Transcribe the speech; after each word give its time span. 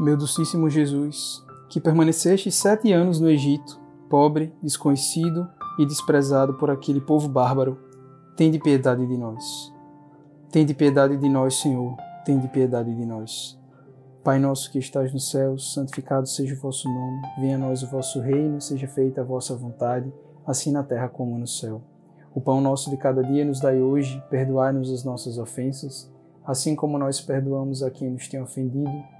Meu 0.00 0.16
docíssimo 0.16 0.70
Jesus, 0.70 1.44
que 1.68 1.78
permaneceste 1.78 2.50
sete 2.50 2.90
anos 2.90 3.20
no 3.20 3.28
Egito, 3.28 3.78
pobre, 4.08 4.50
desconhecido 4.62 5.46
e 5.78 5.84
desprezado 5.84 6.54
por 6.54 6.70
aquele 6.70 7.02
povo 7.02 7.28
bárbaro, 7.28 7.78
tende 8.34 8.58
piedade 8.58 9.06
de 9.06 9.18
nós. 9.18 9.70
Tende 10.50 10.72
piedade 10.72 11.18
de 11.18 11.28
nós, 11.28 11.56
Senhor, 11.56 11.94
tende 12.24 12.48
piedade 12.48 12.96
de 12.96 13.04
nós. 13.04 13.60
Pai 14.24 14.38
nosso 14.38 14.72
que 14.72 14.78
estás 14.78 15.12
nos 15.12 15.30
céus, 15.30 15.74
santificado 15.74 16.26
seja 16.26 16.54
o 16.54 16.58
vosso 16.58 16.88
nome, 16.88 17.20
venha 17.38 17.56
a 17.56 17.58
nós 17.58 17.82
o 17.82 17.90
vosso 17.90 18.20
reino, 18.22 18.58
seja 18.58 18.88
feita 18.88 19.20
a 19.20 19.24
vossa 19.24 19.54
vontade, 19.54 20.10
assim 20.46 20.72
na 20.72 20.82
terra 20.82 21.10
como 21.10 21.36
no 21.36 21.46
céu. 21.46 21.82
O 22.34 22.40
pão 22.40 22.62
nosso 22.62 22.88
de 22.88 22.96
cada 22.96 23.22
dia 23.22 23.44
nos 23.44 23.60
dai 23.60 23.82
hoje, 23.82 24.24
perdoai-nos 24.30 24.90
as 24.90 25.04
nossas 25.04 25.36
ofensas, 25.36 26.10
assim 26.42 26.74
como 26.74 26.96
nós 26.96 27.20
perdoamos 27.20 27.82
a 27.82 27.90
quem 27.90 28.10
nos 28.10 28.28
tem 28.28 28.40
ofendido, 28.40 29.19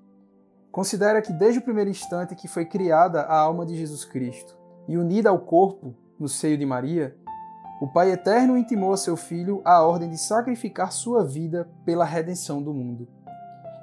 Considera 0.71 1.21
que 1.21 1.33
desde 1.33 1.59
o 1.59 1.61
primeiro 1.61 1.89
instante 1.89 2.35
que 2.35 2.47
foi 2.47 2.65
criada 2.65 3.21
a 3.23 3.37
alma 3.37 3.65
de 3.65 3.75
Jesus 3.75 4.05
Cristo 4.05 4.55
e 4.87 4.97
unida 4.97 5.29
ao 5.29 5.39
corpo 5.39 5.93
no 6.17 6.29
seio 6.29 6.57
de 6.57 6.65
Maria, 6.65 7.15
o 7.81 7.87
Pai 7.87 8.11
Eterno 8.11 8.57
intimou 8.57 8.93
a 8.93 8.97
seu 8.97 9.17
Filho 9.17 9.61
a 9.65 9.81
ordem 9.81 10.09
de 10.09 10.17
sacrificar 10.17 10.91
sua 10.91 11.25
vida 11.25 11.67
pela 11.83 12.05
redenção 12.05 12.61
do 12.61 12.73
mundo, 12.73 13.07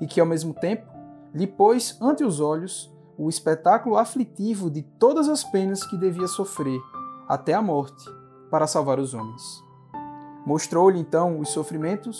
e 0.00 0.06
que, 0.06 0.20
ao 0.20 0.26
mesmo 0.26 0.54
tempo, 0.54 0.86
lhe 1.34 1.46
pôs 1.46 1.98
ante 2.00 2.24
os 2.24 2.40
olhos 2.40 2.94
o 3.18 3.28
espetáculo 3.28 3.96
aflitivo 3.96 4.70
de 4.70 4.82
todas 4.82 5.28
as 5.28 5.42
penas 5.42 5.84
que 5.84 5.96
devia 5.96 6.28
sofrer, 6.28 6.80
até 7.28 7.52
a 7.52 7.60
morte, 7.60 8.04
para 8.50 8.68
salvar 8.68 9.00
os 9.00 9.12
homens. 9.12 9.42
Mostrou-lhe 10.46 11.00
então 11.00 11.40
os 11.40 11.50
sofrimentos, 11.50 12.18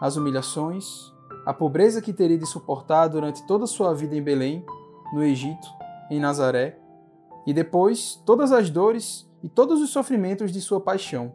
as 0.00 0.16
humilhações, 0.16 1.12
a 1.44 1.52
pobreza 1.52 2.00
que 2.00 2.12
teria 2.12 2.38
de 2.38 2.46
suportar 2.46 3.08
durante 3.08 3.46
toda 3.46 3.64
a 3.64 3.66
sua 3.68 3.94
vida 3.94 4.16
em 4.16 4.22
Belém, 4.22 4.64
no 5.12 5.22
Egito, 5.22 5.68
em 6.10 6.20
Nazaré, 6.20 6.78
e 7.46 7.52
depois 7.52 8.22
todas 8.24 8.52
as 8.52 8.70
dores 8.70 9.28
e 9.42 9.48
todos 9.48 9.80
os 9.80 9.90
sofrimentos 9.90 10.52
de 10.52 10.60
sua 10.60 10.80
paixão, 10.80 11.32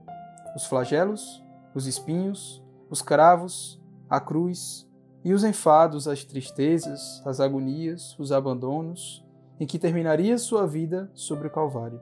os 0.55 0.65
flagelos, 0.65 1.43
os 1.75 1.85
espinhos, 1.85 2.63
os 2.89 3.01
cravos, 3.01 3.81
a 4.09 4.19
cruz 4.19 4.87
e 5.23 5.33
os 5.33 5.43
enfados, 5.43 6.07
as 6.07 6.23
tristezas, 6.23 7.21
as 7.25 7.39
agonias, 7.39 8.17
os 8.17 8.31
abandonos, 8.31 9.25
em 9.59 9.65
que 9.65 9.77
terminaria 9.77 10.37
sua 10.37 10.65
vida 10.65 11.11
sobre 11.13 11.47
o 11.47 11.51
Calvário. 11.51 11.99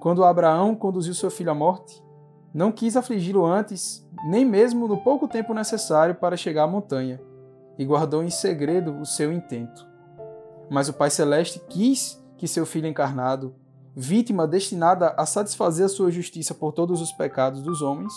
Quando 0.00 0.24
Abraão 0.24 0.74
conduziu 0.74 1.14
seu 1.14 1.30
filho 1.30 1.52
à 1.52 1.54
morte, 1.54 2.02
não 2.54 2.70
quis 2.70 2.96
afligi-lo 2.96 3.44
antes, 3.44 4.06
nem 4.24 4.44
mesmo 4.44 4.86
no 4.86 5.02
pouco 5.02 5.26
tempo 5.26 5.54
necessário 5.54 6.14
para 6.14 6.36
chegar 6.36 6.64
à 6.64 6.66
montanha, 6.66 7.20
e 7.78 7.84
guardou 7.84 8.22
em 8.22 8.30
segredo 8.30 8.98
o 8.98 9.06
seu 9.06 9.32
intento. 9.32 9.86
Mas 10.70 10.88
o 10.88 10.92
Pai 10.92 11.10
Celeste 11.10 11.60
quis 11.68 12.22
que 12.36 12.46
seu 12.46 12.66
filho 12.66 12.86
encarnado, 12.86 13.54
vítima 13.94 14.46
destinada 14.46 15.14
a 15.16 15.24
satisfazer 15.24 15.86
a 15.86 15.88
sua 15.88 16.10
justiça 16.10 16.54
por 16.54 16.72
todos 16.72 17.00
os 17.00 17.12
pecados 17.12 17.62
dos 17.62 17.82
homens, 17.82 18.12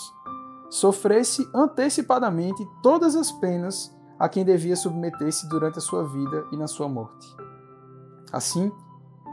sofresse 0.69 1.47
antecipadamente 1.53 2.65
todas 2.81 3.15
as 3.15 3.31
penas 3.31 3.95
a 4.19 4.27
quem 4.27 4.43
devia 4.43 4.75
submeter-se 4.75 5.47
durante 5.47 5.77
a 5.77 5.81
sua 5.81 6.03
vida 6.07 6.45
e 6.51 6.57
na 6.57 6.67
sua 6.67 6.87
morte. 6.87 7.27
Assim, 8.31 8.71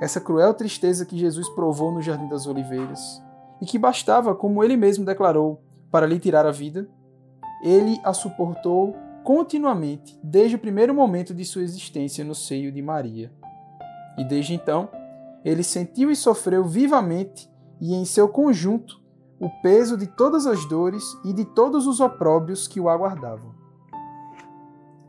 essa 0.01 0.21
cruel 0.21 0.55
tristeza 0.55 1.07
que 1.07 1.19
Jesus 1.19 1.49
provou 1.51 1.93
no 1.93 2.03
Jardim 2.03 2.29
das 2.29 2.47
Oliveiras, 2.47 3.23
e 3.63 3.65
que 3.65 3.79
bastava, 3.79 4.35
como 4.35 4.65
ele 4.65 4.77
mesmo 4.77 5.05
declarou, 5.05 5.63
para 5.89 6.05
lhe 6.05 6.19
tirar 6.19 6.45
a 6.45 6.51
vida, 6.51 6.89
ele 7.63 8.01
a 8.03 8.13
suportou 8.13 8.97
continuamente 9.23 10.19
desde 10.21 10.57
o 10.57 10.59
primeiro 10.59 10.93
momento 10.93 11.33
de 11.33 11.45
sua 11.45 11.63
existência 11.63 12.25
no 12.25 12.35
seio 12.35 12.73
de 12.73 12.83
Maria. 12.83 13.33
E 14.19 14.25
desde 14.25 14.53
então, 14.53 14.89
ele 15.45 15.63
sentiu 15.63 16.11
e 16.11 16.17
sofreu 16.17 16.65
vivamente 16.65 17.49
e 17.81 17.95
em 17.95 18.05
seu 18.05 18.29
conjunto 18.29 19.01
o 19.39 19.49
peso 19.63 19.97
de 19.97 20.09
todas 20.09 20.45
as 20.45 20.65
dores 20.69 21.05
e 21.25 21.33
de 21.33 21.45
todos 21.45 21.87
os 21.87 22.01
opróbrios 22.01 22.67
que 22.67 22.81
o 22.81 22.89
aguardavam. 22.89 23.55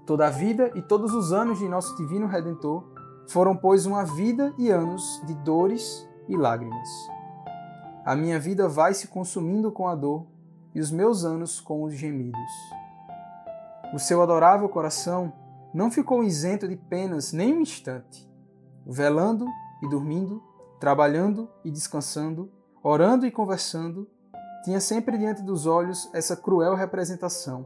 Toda 0.05 0.27
a 0.27 0.29
vida 0.29 0.71
e 0.75 0.81
todos 0.83 1.11
os 1.11 1.33
anos 1.33 1.57
de 1.57 1.67
nosso 1.67 1.97
divino 1.97 2.27
Redentor 2.27 2.83
foram, 3.27 3.55
pois, 3.55 3.87
uma 3.87 4.03
vida 4.03 4.53
e 4.59 4.69
anos 4.69 5.03
de 5.25 5.33
dores 5.33 6.07
e 6.29 6.37
lágrimas. 6.37 7.12
A 8.05 8.17
minha 8.17 8.37
vida 8.37 8.67
vai 8.67 8.93
se 8.93 9.07
consumindo 9.07 9.71
com 9.71 9.87
a 9.87 9.95
dor 9.95 10.25
e 10.75 10.81
os 10.81 10.91
meus 10.91 11.23
anos 11.23 11.61
com 11.61 11.83
os 11.83 11.93
gemidos. 11.93 12.51
O 13.93 13.99
seu 13.99 14.21
adorável 14.21 14.67
coração 14.67 15.31
não 15.73 15.89
ficou 15.89 16.21
isento 16.21 16.67
de 16.67 16.75
penas 16.75 17.31
nem 17.31 17.53
um 17.53 17.61
instante. 17.61 18.29
Velando 18.85 19.47
e 19.81 19.87
dormindo, 19.87 20.43
trabalhando 20.81 21.49
e 21.63 21.71
descansando, 21.71 22.51
orando 22.83 23.25
e 23.25 23.31
conversando, 23.31 24.05
tinha 24.65 24.81
sempre 24.81 25.17
diante 25.17 25.41
dos 25.41 25.65
olhos 25.65 26.09
essa 26.13 26.35
cruel 26.35 26.75
representação, 26.75 27.65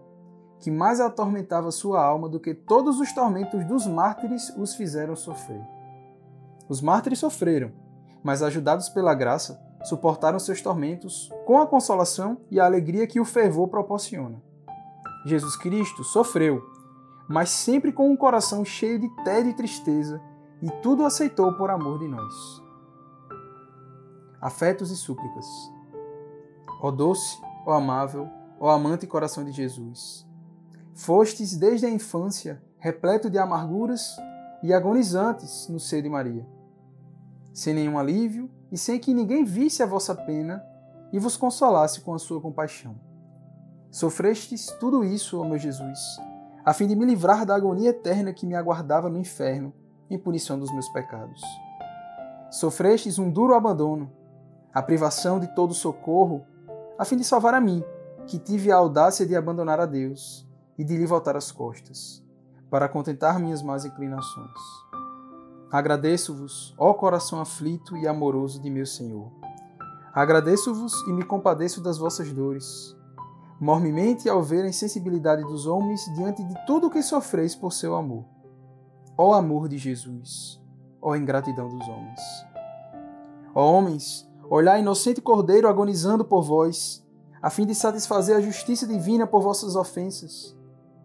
que 0.60 0.70
mais 0.70 1.00
atormentava 1.00 1.72
sua 1.72 2.04
alma 2.04 2.30
do 2.30 2.40
que 2.40 2.54
todos 2.54 3.00
os 3.00 3.12
tormentos 3.12 3.66
dos 3.66 3.88
mártires 3.88 4.54
os 4.56 4.76
fizeram 4.76 5.16
sofrer. 5.16 5.66
Os 6.70 6.80
mártires 6.80 7.18
sofreram, 7.18 7.72
mas 8.22 8.44
ajudados 8.44 8.88
pela 8.88 9.16
graça, 9.16 9.66
suportaram 9.84 10.40
seus 10.40 10.62
tormentos 10.62 11.32
com 11.46 11.60
a 11.60 11.68
consolação 11.68 12.38
e 12.50 12.60
a 12.60 12.66
alegria 12.66 13.08
que 13.08 13.20
o 13.20 13.26
fervor 13.26 13.68
proporciona. 13.68 14.42
Jesus 15.26 15.56
Cristo 15.58 16.04
sofreu, 16.04 16.64
mas 17.28 17.50
sempre 17.50 17.92
com 17.92 18.10
um 18.10 18.16
coração 18.16 18.64
cheio 18.64 19.00
de 19.00 19.10
tédio 19.24 19.52
e 19.52 19.56
tristeza, 19.56 20.22
e 20.62 20.70
tudo 20.82 21.06
aceitou 21.06 21.54
por 21.54 21.70
amor 21.70 22.00
de 22.00 22.08
nós. 22.08 22.62
Afetos 24.42 24.90
e 24.92 24.96
súplicas. 24.96 25.46
Ó 26.82 26.92
doce, 26.92 27.38
ó 27.66 27.74
amável, 27.74 28.30
ó 28.60 28.70
amante 28.70 29.06
coração 29.06 29.44
de 29.44 29.52
Jesus, 29.52 30.26
fostes 30.94 31.56
desde 31.58 31.86
a 31.86 31.90
infância 31.90 32.62
repleto 32.80 33.30
de 33.30 33.38
amarguras 33.38 34.16
e 34.64 34.74
agonizantes 34.74 35.68
no 35.68 35.80
seio 35.80 36.04
de 36.04 36.10
Maria. 36.10 36.48
Sem 37.54 37.74
nenhum 37.74 37.98
alívio, 37.98 38.50
e 38.72 38.78
sem 38.78 39.00
que 39.00 39.14
ninguém 39.14 39.44
visse 39.44 39.82
a 39.82 39.86
vossa 39.86 40.14
pena 40.14 40.64
e 41.12 41.20
vos 41.20 41.38
consolasse 41.38 42.02
com 42.02 42.14
a 42.14 42.20
sua 42.20 42.42
compaixão. 42.42 42.96
Sofrestes 43.90 44.68
tudo 44.80 45.04
isso, 45.04 45.40
ó 45.40 45.46
meu 45.46 45.58
Jesus, 45.58 46.00
a 46.66 46.74
fim 46.74 46.88
de 46.88 46.96
me 46.96 47.06
livrar 47.06 47.46
da 47.46 47.56
agonia 47.56 47.92
eterna 47.92 48.34
que 48.34 48.46
me 48.46 48.56
aguardava 48.56 49.10
no 49.10 49.18
inferno, 49.18 49.74
em 50.10 50.18
punição 50.18 50.60
dos 50.60 50.72
meus 50.72 50.88
pecados. 50.90 51.42
Sofrestes 52.52 53.18
um 53.18 53.32
duro 53.32 53.54
abandono, 53.54 54.12
a 54.74 54.82
privação 54.82 55.40
de 55.40 55.48
todo 55.56 55.74
socorro, 55.74 56.46
a 57.00 57.06
fim 57.06 57.18
de 57.18 57.24
salvar 57.24 57.54
a 57.54 57.62
mim, 57.62 57.84
que 58.26 58.38
tive 58.38 58.72
a 58.72 58.76
audácia 58.76 59.26
de 59.26 59.36
abandonar 59.36 59.80
a 59.80 59.86
Deus 59.86 60.48
e 60.78 60.84
de 60.84 60.98
lhe 60.98 61.06
voltar 61.06 61.36
as 61.36 61.52
costas, 61.52 62.24
para 62.70 62.90
contentar 62.90 63.40
minhas 63.40 63.62
más 63.62 63.86
inclinações. 63.86 64.87
Agradeço-vos, 65.70 66.74
ó 66.78 66.94
coração 66.94 67.42
aflito 67.42 67.98
e 67.98 68.08
amoroso 68.08 68.62
de 68.62 68.70
meu 68.70 68.86
Senhor. 68.86 69.30
Agradeço-vos 70.14 70.94
e 71.10 71.12
me 71.12 71.26
compadeço 71.26 71.82
das 71.82 71.98
vossas 71.98 72.32
dores, 72.32 72.96
mormemente 73.60 74.30
ao 74.30 74.42
ver 74.42 74.64
a 74.64 74.70
insensibilidade 74.70 75.44
dos 75.44 75.68
homens 75.68 76.06
diante 76.16 76.42
de 76.42 76.56
tudo 76.66 76.88
o 76.88 76.90
que 76.90 77.04
sofreis 77.04 77.54
por 77.54 77.74
seu 77.74 77.96
amor. 77.96 78.24
Ó 79.18 79.34
amor 79.34 79.68
de 79.68 79.78
Jesus, 79.78 80.64
ó 81.02 81.18
ingratidão 81.18 81.68
dos 81.68 81.86
homens. 81.86 82.22
Ó 83.54 83.70
homens, 83.70 84.26
olhai 84.50 84.80
inocente 84.80 85.20
cordeiro 85.20 85.68
agonizando 85.68 86.24
por 86.24 86.44
vós, 86.44 87.06
a 87.42 87.50
fim 87.50 87.66
de 87.66 87.76
satisfazer 87.76 88.38
a 88.38 88.42
justiça 88.42 88.88
divina 88.88 89.28
por 89.28 89.42
vossas 89.42 89.76
ofensas. 89.76 90.58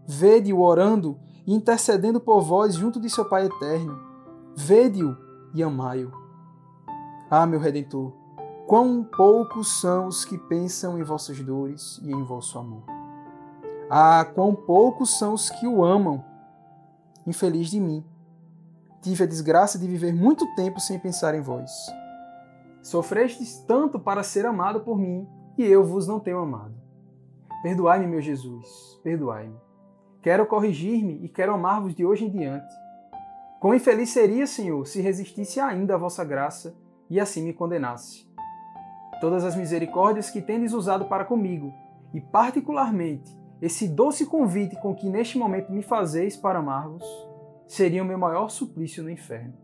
Vede-o 0.06 0.60
orando 0.60 1.18
e 1.44 1.52
intercedendo 1.52 2.20
por 2.20 2.40
vós 2.42 2.76
junto 2.76 3.00
de 3.00 3.10
seu 3.10 3.24
Pai 3.24 3.46
eterno 3.46 4.11
Vede-o 4.56 5.16
e 5.54 5.62
amai-o. 5.62 6.12
Ah, 7.30 7.46
meu 7.46 7.58
Redentor, 7.58 8.12
quão 8.66 9.02
poucos 9.02 9.80
são 9.80 10.06
os 10.06 10.24
que 10.24 10.36
pensam 10.36 10.98
em 10.98 11.02
vossas 11.02 11.40
dores 11.40 11.98
e 12.02 12.12
em 12.12 12.22
vosso 12.22 12.58
amor. 12.58 12.82
Ah, 13.90 14.24
quão 14.34 14.54
poucos 14.54 15.18
são 15.18 15.34
os 15.34 15.48
que 15.48 15.66
o 15.66 15.84
amam. 15.84 16.24
Infeliz 17.26 17.70
de 17.70 17.80
mim, 17.80 18.04
tive 19.00 19.24
a 19.24 19.26
desgraça 19.26 19.78
de 19.78 19.86
viver 19.86 20.14
muito 20.14 20.46
tempo 20.54 20.80
sem 20.80 20.98
pensar 20.98 21.34
em 21.34 21.40
vós. 21.40 21.70
Sofrestes 22.82 23.58
tanto 23.66 23.98
para 23.98 24.22
ser 24.22 24.44
amado 24.44 24.80
por 24.80 24.98
mim, 24.98 25.26
e 25.56 25.64
eu 25.64 25.84
vos 25.84 26.06
não 26.06 26.20
tenho 26.20 26.38
amado. 26.38 26.74
Perdoai-me, 27.62 28.06
meu 28.06 28.20
Jesus, 28.20 28.98
perdoai-me. 29.02 29.56
Quero 30.20 30.46
corrigir-me 30.46 31.24
e 31.24 31.28
quero 31.28 31.54
amar-vos 31.54 31.94
de 31.94 32.04
hoje 32.04 32.26
em 32.26 32.30
diante. 32.30 32.81
Quão 33.62 33.76
infeliz 33.76 34.10
seria, 34.10 34.44
Senhor, 34.44 34.84
se 34.88 35.00
resistisse 35.00 35.60
ainda 35.60 35.94
à 35.94 35.96
vossa 35.96 36.24
graça 36.24 36.76
e 37.08 37.20
assim 37.20 37.44
me 37.44 37.52
condenasse. 37.52 38.28
Todas 39.20 39.44
as 39.44 39.54
misericórdias 39.54 40.28
que 40.28 40.42
tendes 40.42 40.72
usado 40.72 41.04
para 41.04 41.24
comigo, 41.24 41.72
e 42.12 42.20
particularmente 42.20 43.30
esse 43.60 43.86
doce 43.86 44.26
convite 44.26 44.74
com 44.80 44.92
que 44.96 45.08
neste 45.08 45.38
momento 45.38 45.70
me 45.70 45.80
fazeis 45.80 46.36
para 46.36 46.58
amar-vos, 46.58 47.04
seria 47.68 48.02
o 48.02 48.04
meu 48.04 48.18
maior 48.18 48.50
suplício 48.50 49.00
no 49.04 49.08
inferno. 49.08 49.54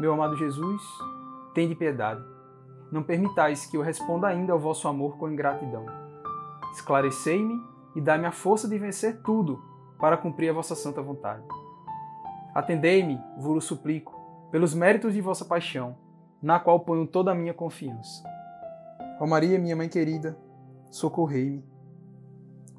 Meu 0.00 0.12
amado 0.12 0.36
Jesus, 0.36 0.82
tende 1.54 1.76
piedade. 1.76 2.24
Não 2.90 3.04
permitais 3.04 3.66
que 3.66 3.76
eu 3.76 3.82
responda 3.82 4.26
ainda 4.26 4.52
ao 4.52 4.58
vosso 4.58 4.88
amor 4.88 5.16
com 5.16 5.30
ingratidão. 5.30 5.86
Esclarecei-me 6.72 7.54
e 7.94 8.00
dai-me 8.00 8.26
a 8.26 8.32
força 8.32 8.66
de 8.66 8.76
vencer 8.76 9.22
tudo 9.22 9.62
para 9.96 10.16
cumprir 10.16 10.48
a 10.48 10.52
vossa 10.52 10.74
santa 10.74 11.00
vontade. 11.00 11.44
Atendei-me, 12.54 13.20
vos 13.36 13.64
suplico, 13.64 14.14
pelos 14.50 14.74
méritos 14.74 15.12
de 15.12 15.20
vossa 15.20 15.44
paixão, 15.44 15.96
na 16.40 16.60
qual 16.60 16.80
ponho 16.80 17.06
toda 17.06 17.32
a 17.32 17.34
minha 17.34 17.52
confiança. 17.52 18.22
Ó 19.20 19.26
Maria, 19.26 19.58
minha 19.58 19.74
mãe 19.74 19.88
querida, 19.88 20.38
socorrei-me. 20.90 21.64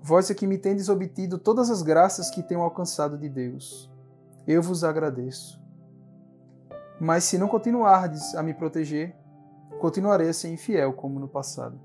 Vós 0.02 0.30
é 0.30 0.34
que 0.34 0.48
me 0.48 0.58
tendes 0.58 0.88
obtido 0.88 1.38
todas 1.38 1.70
as 1.70 1.82
graças 1.82 2.30
que 2.30 2.44
tenho 2.44 2.62
alcançado 2.62 3.18
de 3.18 3.28
Deus 3.28 3.94
eu 4.48 4.62
vos 4.62 4.84
agradeço. 4.84 5.60
Mas 7.00 7.24
se 7.24 7.38
não 7.38 7.48
continuardes 7.48 8.36
a 8.36 8.44
me 8.44 8.54
proteger, 8.54 9.16
continuarei 9.80 10.30
a 10.30 10.34
ser 10.34 10.50
infiel 10.50 10.94
como 10.94 11.20
no 11.20 11.28
passado. 11.28 11.80